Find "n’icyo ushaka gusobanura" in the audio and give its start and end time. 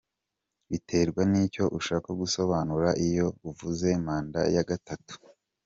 1.31-2.89